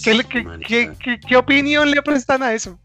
[0.03, 0.19] ¿Qué,
[0.67, 2.79] qué, qué, qué opinión le prestan a eso?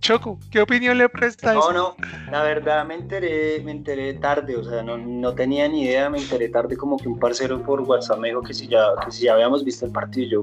[0.00, 1.72] Choco, ¿qué opinión le presta a eso?
[1.72, 5.82] No, no, la verdad me enteré, me enteré tarde, o sea, no, no, tenía ni
[5.82, 8.82] idea, me enteré tarde como que un parcero por WhatsApp me dijo que si ya,
[9.04, 10.40] que si ya habíamos visto el partido, y yo,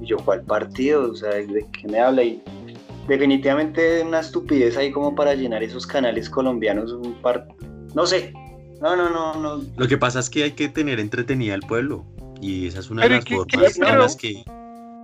[0.00, 1.10] y yo, ¿cuál partido?
[1.10, 2.22] O sea, ¿de qué me habla?
[2.22, 2.40] Y
[3.08, 7.48] definitivamente una estupidez ahí como para llenar esos canales colombianos, un par...
[7.94, 8.32] no sé,
[8.82, 9.64] no, no, no, no.
[9.76, 12.04] Lo que pasa es que hay que tener entretenida al pueblo.
[12.40, 14.44] Y esa es una de las formas en las que.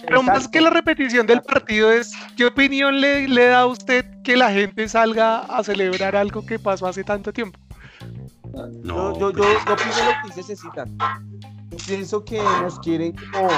[0.06, 4.04] Pero más que la repetición del partido es, ¿qué opinión le, le, da a usted
[4.22, 7.58] que la gente salga a celebrar algo que pasó hace tanto tiempo?
[8.82, 10.84] No, yo, yo, yo, yo pienso lo que dice Cecita.
[11.86, 13.50] Pienso que nos quieren como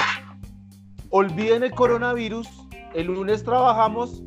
[1.11, 2.47] olviden el coronavirus,
[2.93, 4.21] el lunes trabajamos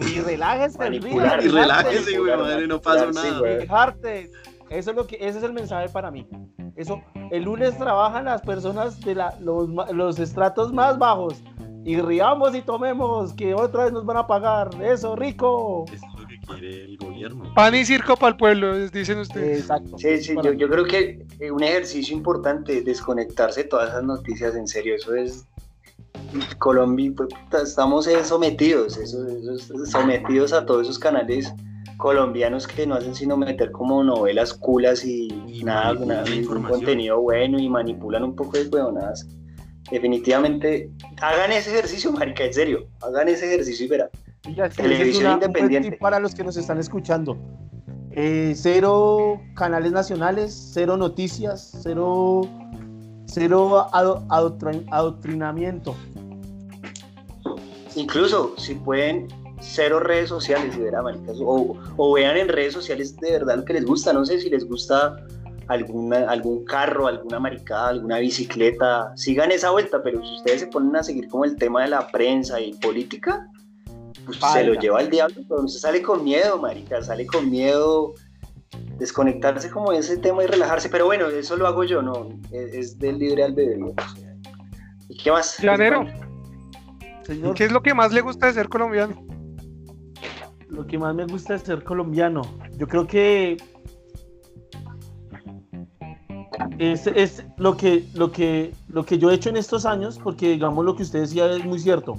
[0.00, 0.78] y relájese.
[0.92, 3.40] Y relájese, güey, madre, no pasó nada.
[4.70, 6.26] Eso es lo que, ese es el mensaje para mí.
[6.74, 7.00] Eso,
[7.30, 11.42] el lunes trabajan las personas de la, los, los estratos más bajos
[11.84, 14.70] y riamos y tomemos, que otra vez nos van a pagar.
[14.82, 15.84] Eso, rico.
[15.92, 17.54] Eso es lo que quiere el gobierno.
[17.54, 19.60] Pan y circo para el pueblo, dicen ustedes.
[19.60, 19.96] Exacto.
[19.96, 24.66] Sí, sí, yo, yo, creo que un ejercicio importante, desconectarse de todas esas noticias, en
[24.66, 25.46] serio, eso es...
[26.58, 27.28] Colombia, pues,
[27.62, 29.18] estamos sometidos, eso,
[29.84, 31.52] sometidos a todos esos canales
[31.96, 35.28] colombianos que no hacen sino meter como novelas culas y,
[35.64, 39.26] nada, nada un contenido bueno y manipulan un poco de huevonadas.
[39.90, 44.08] Definitivamente, hagan ese ejercicio, marica, en serio, hagan ese ejercicio y verán.
[44.74, 45.92] Televisión independiente.
[45.92, 47.38] Para los que nos están escuchando,
[48.10, 52.42] eh, cero canales nacionales, cero noticias, cero,
[53.26, 55.94] cero adoctrinamiento.
[57.94, 59.28] Incluso si pueden
[59.60, 63.64] cero redes sociales y verá, maricas, o, o, vean en redes sociales de verdad lo
[63.64, 65.16] que les gusta, no sé si les gusta
[65.68, 70.94] alguna, algún carro, alguna maricada, alguna bicicleta, sigan esa vuelta, pero si ustedes se ponen
[70.96, 73.48] a seguir como el tema de la prensa y política,
[74.24, 78.14] pues se lo lleva el diablo, pero se sale con miedo, marica, sale con miedo
[78.98, 80.88] desconectarse como de ese tema y relajarse.
[80.88, 83.94] Pero bueno, eso lo hago yo, no, es, del libre albedrío.
[85.08, 85.58] ¿Y qué más?
[85.58, 86.04] Llanero,
[87.54, 89.25] ¿qué es lo que más le gusta de ser colombiano?
[90.68, 92.42] Lo que más me gusta de ser colombiano,
[92.76, 93.56] yo creo que
[96.78, 100.50] es, es, lo, que, lo, que, lo que yo he hecho en estos años, porque
[100.50, 102.18] digamos lo que usted decía es muy cierto,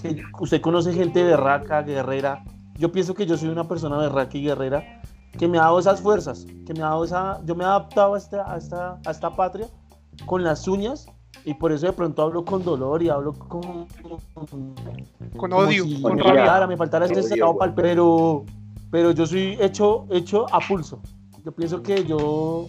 [0.00, 2.42] que usted conoce gente berraca, guerrera,
[2.76, 5.02] yo pienso que yo soy una persona berraca y guerrera,
[5.38, 8.14] que me ha dado esas fuerzas, que me ha dado esa, yo me he adaptado
[8.14, 9.68] a esta, a esta, a esta patria
[10.26, 11.06] con las uñas
[11.44, 13.86] y por eso de pronto hablo con dolor y hablo con
[15.36, 18.44] con odio, con rabia, me faltara este sacado pero
[18.90, 21.00] pero yo soy hecho hecho a pulso.
[21.44, 22.68] Yo pienso que yo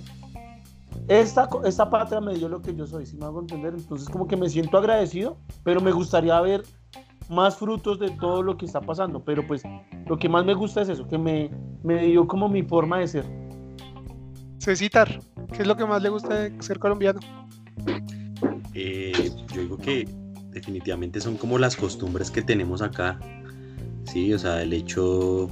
[1.07, 4.27] esta, esta patria me dio lo que yo soy, si me hago entender, entonces como
[4.27, 6.63] que me siento agradecido, pero me gustaría ver
[7.29, 9.63] más frutos de todo lo que está pasando, pero pues
[10.07, 11.51] lo que más me gusta es eso, que me,
[11.83, 13.25] me dio como mi forma de ser.
[14.57, 15.19] Cecitar,
[15.53, 17.19] ¿qué es lo que más le gusta de ser colombiano?
[18.75, 20.07] Eh, yo digo que
[20.51, 23.19] definitivamente son como las costumbres que tenemos acá,
[24.03, 25.49] sí, o sea, el hecho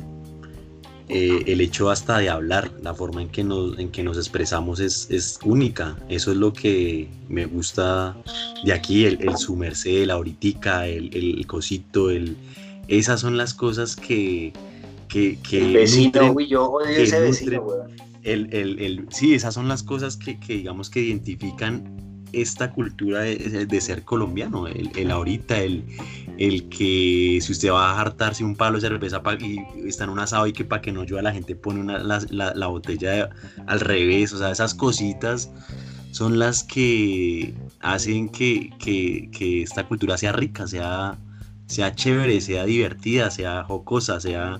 [1.10, 4.80] eh, el hecho hasta de hablar, la forma en que nos, en que nos expresamos
[4.80, 5.98] es, es única.
[6.08, 8.16] Eso es lo que me gusta
[8.64, 12.38] de aquí, el, el su merced, la horitica, el, el, cosito, el,
[12.88, 14.54] esas son las cosas que...
[15.10, 17.64] que, que el vecino, yo odio ese vecino,
[18.24, 22.03] el, el, el, sí, esas son las cosas que, que digamos que identifican
[22.34, 25.86] esta cultura de, ser colombiano, el, ahorita, el,
[26.38, 30.20] el que si usted va a hartarse un palo de cerveza y está en un
[30.20, 33.30] asado y que para que no ayude a la gente pone una, la, botella
[33.68, 35.52] al revés, o sea, esas cositas
[36.12, 41.18] son las que hacen que, que, esta cultura sea rica, sea,
[41.68, 44.60] sea chévere, sea divertida, sea jocosa, sea,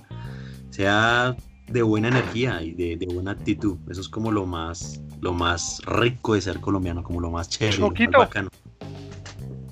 [0.70, 1.36] sea
[1.68, 3.78] de buena energía y de, de, buena actitud.
[3.88, 7.78] Eso es como lo más, lo más rico de ser colombiano, como lo más chévere,
[7.78, 8.50] lo más bacano.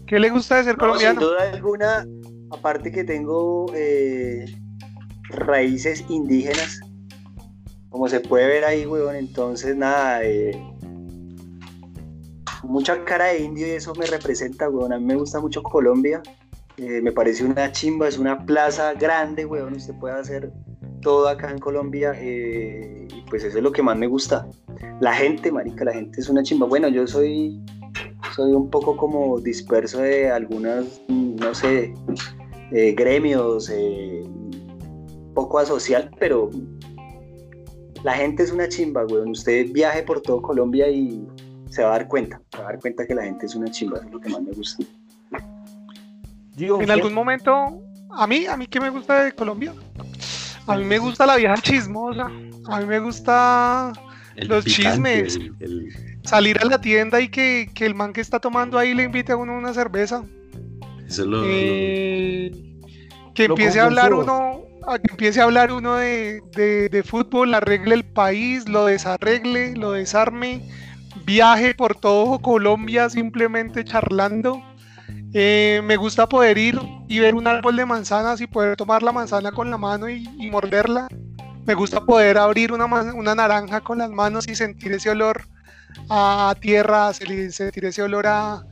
[0.06, 1.20] ¿Qué le gusta de ser colombiano?
[1.20, 2.06] Sin duda alguna,
[2.50, 4.46] aparte que tengo eh,
[5.28, 6.80] raíces indígenas,
[7.90, 10.58] como se puede ver ahí, weón, entonces nada, eh,
[12.62, 14.94] mucha cara de indio y eso me representa, weón.
[14.94, 16.22] A mí me gusta mucho Colombia.
[16.78, 19.74] Eh, me parece una chimba, es una plaza grande, weón.
[19.74, 20.50] Usted puede hacer
[21.02, 24.48] todo acá en Colombia eh, pues eso es lo que más me gusta.
[25.00, 26.66] La gente, marica, la gente es una chimba.
[26.66, 27.60] Bueno, yo soy,
[28.34, 31.92] soy un poco como disperso de algunas, no sé,
[32.72, 34.22] eh, gremios, eh,
[35.34, 36.50] poco asocial, pero
[38.02, 39.30] la gente es una chimba, weón.
[39.30, 41.26] Usted viaje por todo Colombia y
[41.70, 43.70] se va a dar cuenta, se va a dar cuenta que la gente es una
[43.70, 44.84] chimba, es lo que más me gusta.
[46.58, 49.74] en algún momento, a mí, a mí que me gusta de Colombia,
[50.66, 52.30] a mí me gusta la vieja chismosa.
[52.68, 53.92] A mí me gusta
[54.36, 55.38] los chismes.
[56.24, 59.36] Salir a la tienda y que, el man que está tomando ahí le invite a
[59.36, 60.24] uno una cerveza.
[61.06, 62.52] Eso lo, eh,
[63.34, 64.62] que empiece a hablar uno,
[65.02, 70.62] que empiece a hablar uno de, de, fútbol, arregle el país, lo desarregle, lo desarme,
[71.24, 74.62] viaje por todo Colombia simplemente charlando
[75.34, 79.12] eh, me gusta poder ir y ver un árbol de manzanas y poder tomar la
[79.12, 81.08] manzana con la mano y, morderla.
[81.64, 85.48] Me gusta poder abrir una, una, naranja con las manos y sentir ese olor
[86.08, 88.64] a tierra, sentir ese olor a,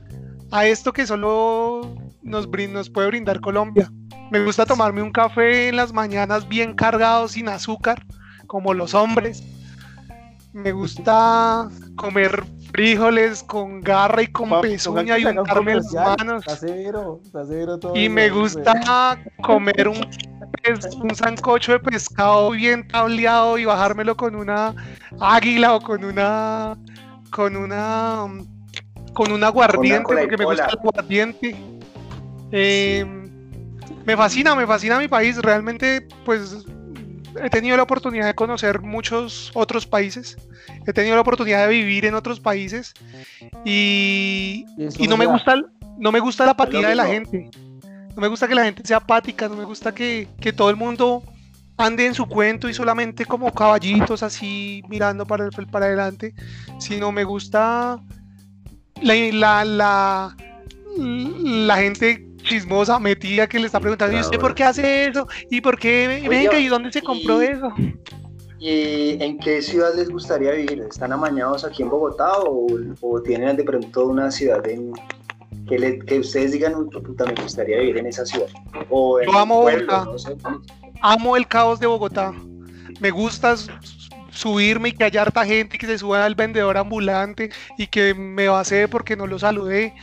[0.51, 3.91] a esto que solo nos, nos puede brindar Colombia.
[4.29, 8.05] Me gusta tomarme un café en las mañanas bien cargado, sin azúcar,
[8.47, 9.43] como los hombres.
[10.53, 16.43] Me gusta comer frijoles con garra y con pezuña y untarme las manos.
[17.93, 20.07] y me gusta comer un,
[21.01, 24.75] un sancocho de pescado bien tableado y bajármelo con una
[25.19, 26.77] águila o con una
[27.29, 28.27] con una
[29.13, 31.55] con un aguardiente porque me gusta el aguardiente.
[32.51, 33.29] Em,
[34.05, 35.37] me fascina, me fascina mi país.
[35.37, 36.65] Realmente, pues
[37.43, 40.37] he tenido la oportunidad de conocer muchos otros países,
[40.85, 42.93] he tenido la oportunidad de vivir en otros países
[43.65, 44.65] y,
[45.07, 45.55] no, me gusta,
[45.97, 47.49] no me gusta la apatía de la gente.
[48.15, 51.23] No me gusta que la gente sea apática, no me gusta que, todo el mundo
[51.77, 56.35] ande en su cuento y solamente como caballitos así mirando para, el, para adelante,
[56.77, 57.99] sino me gusta
[59.01, 60.35] la, la, la,
[60.97, 65.27] la gente chismosa, metida, que le está preguntando, ¿y usted por qué hace eso?
[65.49, 66.25] ¿Y por qué?
[66.27, 67.73] Venga, ¿y dónde se compró eso?
[68.59, 70.85] ¿Y en qué ciudad les gustaría vivir?
[70.87, 74.93] ¿Están amañados aquí en Bogotá o, tienen de pronto una ciudad en,
[75.67, 78.49] que, ustedes digan, puta, me gustaría vivir en esa ciudad?
[78.89, 80.05] O Yo amo Bogotá.
[81.01, 82.33] Amo el caos de Bogotá.
[82.99, 83.55] Me gusta
[84.31, 88.13] subirme y que haya harta gente y que se suba al vendedor ambulante y que
[88.13, 89.93] me base porque no lo saludé.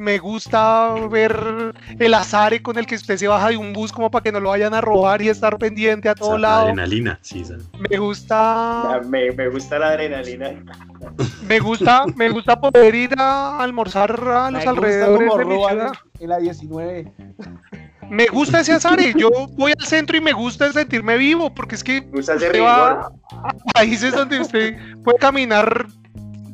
[0.00, 4.10] Me gusta ver el azare con el que usted se baja de un bus como
[4.10, 6.62] para que no lo vayan a robar y estar pendiente a todo lado.
[6.62, 7.44] Adrenalina, sí.
[7.90, 9.02] Me gusta.
[9.06, 10.54] Me, me gusta la adrenalina.
[11.46, 15.92] Me gusta, me gusta poder ir a almorzar a los alrededores de mi ciudad.
[16.18, 17.12] En la 19
[18.08, 19.12] me gusta ese azare.
[19.16, 23.54] Yo voy al centro y me gusta sentirme vivo, porque es que usted va a
[23.74, 25.86] países donde usted puede caminar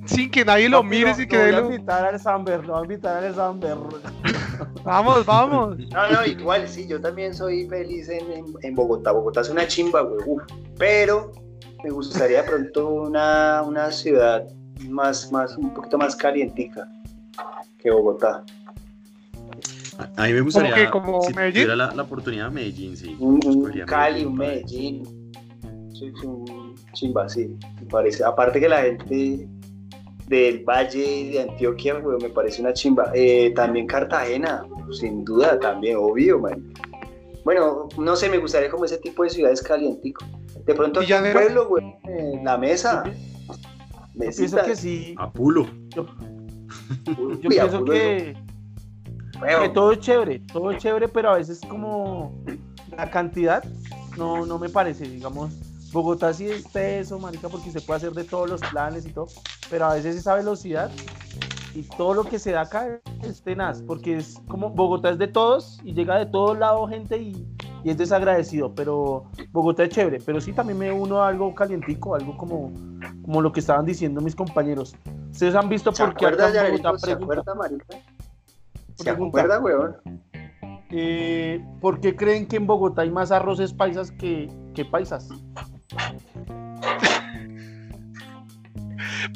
[0.07, 1.71] sin que nadie lo mire, sin que lo...
[1.73, 3.77] invitar al Samber, lo voy a invitar al Samber.
[4.85, 5.77] Vamos, vamos.
[5.79, 9.11] No, no, igual, sí, yo también soy feliz en, en, Bogotá.
[9.11, 10.21] Bogotá es una chimba, güey.
[10.79, 11.33] Pero
[11.83, 14.47] me gustaría de pronto una, una ciudad
[14.89, 16.89] más, más, un poquito más calientica
[17.79, 18.45] que Bogotá.
[20.17, 21.65] A mí me gustaría, que, como si Medellín?
[21.65, 23.17] tuviera la, la, oportunidad, Medellín, sí.
[23.19, 25.33] Un, un Cali, un Medellín.
[25.93, 28.23] Sí, un chimba, sí, me parece.
[28.23, 29.49] Aparte que la gente
[30.27, 33.11] del Valle de Antioquia, güey, me parece una chimba.
[33.15, 36.73] Eh, también Cartagena, sin duda, también, obvio, man.
[37.45, 40.25] Bueno, no sé, me gustaría como ese tipo de ciudades calientico.
[40.65, 43.05] De pronto aquí en pueblo, güey, en la mesa.
[44.15, 45.15] Yo pienso que sí.
[45.17, 45.69] Apulo.
[45.95, 46.07] Yo,
[47.41, 48.35] yo pienso que
[49.61, 52.35] que todo es chévere, todo es chévere, pero a veces como
[52.97, 53.63] la cantidad
[54.17, 55.53] no, no me parece, digamos.
[55.97, 59.29] Bogotá sí es peso, marica, porque se puede hacer de todos los planes y todo,
[59.71, 60.91] pero a veces esa velocidad
[61.75, 65.27] y todo lo que se da acá es tenaz, porque es como Bogotá es de
[65.27, 67.49] todos y llega de todos lados gente y,
[67.83, 72.15] y, es desagradecido, pero Bogotá es chévere, pero sí también me uno a algo calientico,
[72.15, 72.75] algo como,
[73.23, 74.95] como lo que estaban diciendo mis compañeros.
[75.31, 77.87] ¿Ustedes han visto por qué acá en Bogotá ¿Se acuerda, marica?
[78.97, 79.97] ¿Se acuerda, weón?
[80.91, 85.31] Eh, ¿Por qué creen que en Bogotá hay más arroces paisas que, que paisas?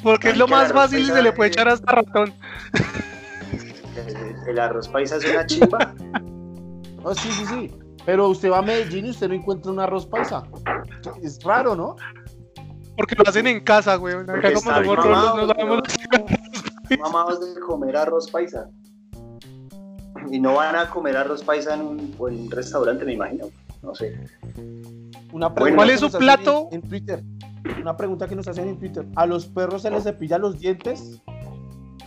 [0.03, 2.33] Porque es lo más fácil y se le puede echar hasta ratón.
[4.47, 5.93] El, arroz paisa es una chimba.
[7.03, 7.71] Oh, sí, sí, sí.
[8.05, 10.43] Pero usted va a Medellín y usted no encuentra un arroz paisa.
[11.21, 11.95] Es raro, ¿no?
[12.97, 14.15] Porque lo hacen en casa, güey.
[14.15, 15.81] Acá como nosotros mamados, no sabemos.
[16.99, 18.67] Mamados de comer arroz paisa
[20.29, 23.49] y no van a comer arroz paisa en un, restaurante, me imagino.
[23.81, 24.17] No sé.
[25.31, 26.69] Una ¿Cuál es su plato?
[26.71, 27.23] En, Twitter.
[27.79, 29.05] Una pregunta que nos hacen en Twitter.
[29.15, 31.21] ¿A los perros se les cepilla los dientes?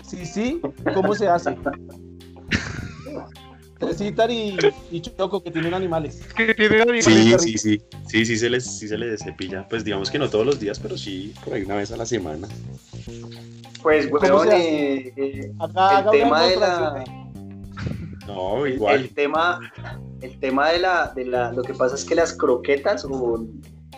[0.04, 0.60] Sí, sí.
[0.94, 1.56] ¿Cómo se hace?
[3.96, 4.56] Citar y,
[4.90, 6.22] y, Choco, que tienen animales.
[6.36, 7.04] Que tienen animales.
[7.04, 7.82] Sí, sí, sí.
[8.06, 9.66] Sí, sí se, les, sí se les cepilla.
[9.68, 12.06] Pues digamos que no todos los días, pero sí por ahí una vez a la
[12.06, 12.48] semana.
[13.82, 17.23] Pues, weón, eh, eh, el tema de la
[18.26, 19.00] no, igual.
[19.00, 19.60] El, tema,
[20.20, 23.46] el tema de la, de la, lo que pasa es que las croquetas, o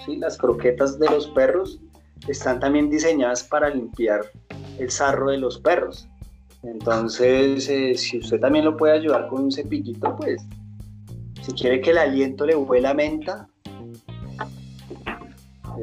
[0.05, 1.81] sí, las croquetas de los perros,
[2.29, 4.31] están también diseñadas para limpiar
[4.79, 6.09] el sarro de los perros.
[6.63, 10.43] Entonces, eh, si usted también lo puede ayudar con un cepillito, pues,
[11.43, 13.49] si quiere que el aliento le huela menta,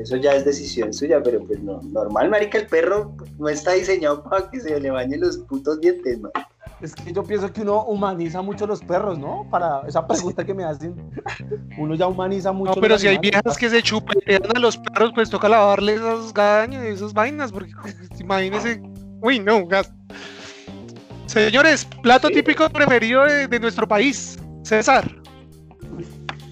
[0.02, 4.24] eso ya es decisión suya, pero pues no, normal, marica, el perro no está diseñado
[4.24, 6.32] para que se le bañen los putos dientes, ¿no?
[6.84, 9.48] Es que yo pienso que uno humaniza mucho los perros, ¿no?
[9.50, 10.94] Para esa pregunta que me hacen,
[11.78, 12.76] uno ya humaniza mucho.
[12.76, 16.34] No, pero si hay viejas que se chupetean a los perros, pues toca lavarle esas
[16.34, 18.84] gañas y esas vainas, porque pues, imagínese,
[19.22, 19.94] uy, no, gas.
[21.28, 25.10] Señores, plato típico preferido de, nuestro país, César.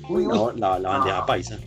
[0.07, 1.57] Uy, no, la, bandeja paisa.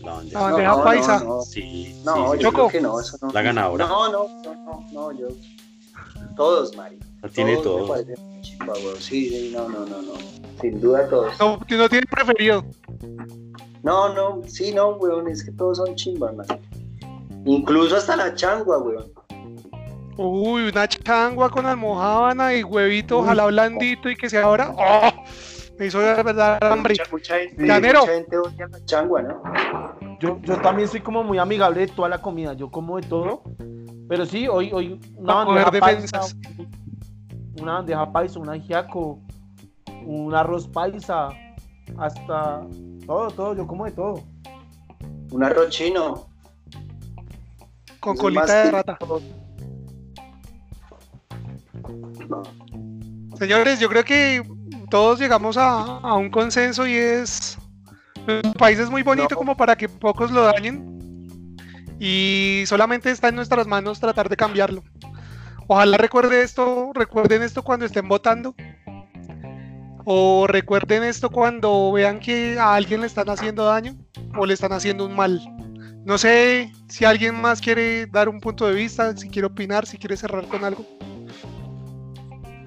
[0.00, 1.24] La bandeja, paisa.
[1.48, 3.30] sí, no, yo creo que no, eso no.
[3.30, 3.86] La ganadora.
[3.86, 5.28] No, no, no, no, yo.
[6.36, 6.98] Todos, Mari
[7.30, 7.94] tiene todo.
[8.98, 10.12] Sí, no, no, no, no.
[10.60, 11.38] Sin duda todos.
[11.38, 12.64] No, no tiene preferido.
[13.82, 16.46] No, no, sí, no, weón, es que todos son chimbas, man.
[17.44, 19.12] Incluso hasta la changua, weón.
[20.16, 24.74] Uy, una changua con almohábana y huevito, ojalá blandito y que sea ahora.
[24.76, 25.24] ¡Oh!
[25.78, 26.96] Me hizo de verdad hambre.
[27.10, 29.42] Mucha, gente, odia la changua, ¿no?
[30.20, 32.52] Yo, yo también soy como muy amigable de toda la comida.
[32.54, 33.42] Yo como de todo.
[34.08, 36.20] Pero sí, hoy, hoy una bandeja paisa,
[37.60, 39.18] una bandeja paisa, un ajiaco,
[40.04, 41.30] un arroz paisa,
[41.96, 42.66] hasta
[43.06, 44.22] todo, todo, yo como de todo.
[45.30, 46.28] Un arroz chino.
[48.00, 48.98] Con colita de rata.
[53.38, 54.42] Señores, yo creo que
[54.92, 57.56] todos llegamos a, un consenso y es
[58.26, 61.56] el país es muy bonito como para que pocos lo dañen
[61.98, 64.84] y solamente está en nuestras manos tratar de cambiarlo.
[65.66, 68.54] Ojalá recuerde esto, recuerden esto cuando estén votando.
[70.04, 73.96] O recuerden esto cuando vean que a alguien le están haciendo daño
[74.36, 75.40] o le están haciendo un mal.
[76.04, 79.96] No sé si alguien más quiere dar un punto de vista, si quiere opinar, si
[79.96, 80.84] quiere cerrar con algo.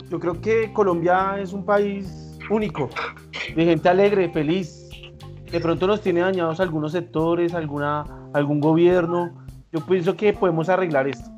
[0.10, 2.90] Yo creo que Colombia es un país único,
[3.56, 4.90] de gente alegre, feliz.
[5.52, 9.32] De pronto nos tiene dañados algunos sectores, alguna, algún gobierno.
[9.72, 11.30] Yo pienso que podemos arreglar esto.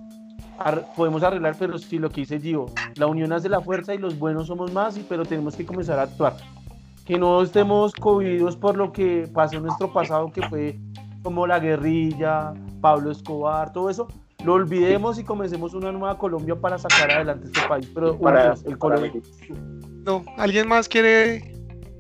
[0.95, 2.65] podemos arreglar, pero si lo que dice Gio,
[2.95, 6.03] la unión hace la fuerza y los buenos somos más, pero tenemos que comenzar a
[6.03, 6.36] actuar.
[7.05, 10.78] Que no estemos cohibidos por lo que pasó en nuestro pasado, que fue
[11.24, 14.07] como la guerrilla, Pablo Escobar, todo eso,
[14.48, 17.86] lo olvidemos y comencemos una nueva Colombia para sacar adelante este país.
[17.93, 19.12] Pero para, el Colombia.
[20.06, 21.54] No, ¿alguien más quiere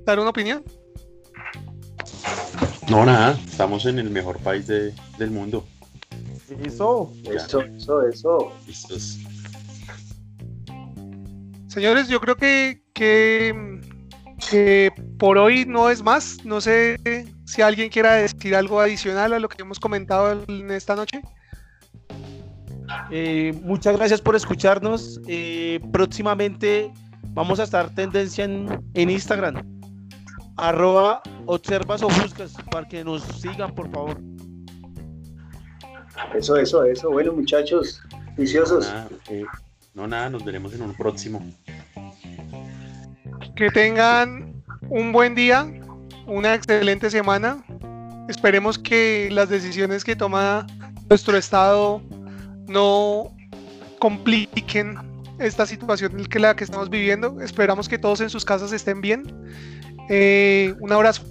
[0.05, 0.63] dar una opinión?
[2.89, 5.65] No, nada, estamos en el mejor país del mundo.
[6.63, 8.53] Eso, eso, eso, eso.
[11.67, 13.81] Señores, yo creo que, que,
[14.49, 16.45] que por hoy no es más.
[16.45, 16.97] No sé
[17.43, 21.21] si alguien quiera decir algo adicional a lo que hemos comentado en esta noche.
[23.09, 25.21] Eh, muchas gracias por escucharnos.
[25.27, 26.91] Eh, próximamente
[27.29, 29.63] vamos a estar tendencia en, Instagram.
[30.57, 34.19] Arroba observas o buscas para que nos sigan, por favor.
[36.33, 37.11] Eso, eso, eso.
[37.11, 38.01] Bueno, muchachos,
[38.35, 38.91] viciosos.
[39.29, 39.45] Eh,
[39.93, 41.45] no, nada, nos veremos en un próximo.
[43.55, 45.71] Que tengan un buen día
[46.25, 47.63] una excelente semana.
[48.27, 50.67] Esperemos que las decisiones que toma
[51.09, 52.01] nuestro Estado
[52.67, 53.35] no
[53.99, 54.97] compliquen
[55.39, 57.39] esta situación que la que estamos viviendo.
[57.41, 59.23] Esperamos que todos en sus casas estén bien.
[60.09, 61.23] Eh, un abrazo.